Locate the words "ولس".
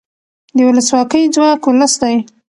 1.65-1.93